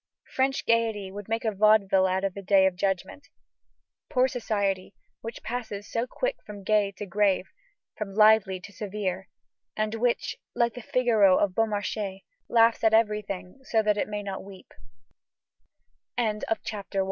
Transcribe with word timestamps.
French 0.35 0.65
gaiety 0.65 1.11
would 1.11 1.29
make 1.29 1.45
a 1.45 1.51
vaudeville 1.53 2.07
out 2.07 2.23
of 2.23 2.33
the 2.33 2.41
day 2.41 2.65
of 2.65 2.75
judgment. 2.75 3.27
Poor 4.09 4.27
society, 4.27 4.95
which 5.21 5.43
passes 5.43 5.91
so 5.91 6.07
quick 6.09 6.37
from 6.43 6.63
gay 6.63 6.91
to 6.91 7.05
grave, 7.05 7.45
from 7.95 8.15
lively 8.15 8.59
to 8.59 8.73
severe, 8.73 9.29
and 9.77 9.93
which, 9.93 10.37
like 10.55 10.73
the 10.73 10.81
Figaro 10.81 11.37
of 11.37 11.53
Beaumarchais, 11.53 12.23
laughs 12.49 12.83
at 12.83 12.93
everythi 12.93 13.59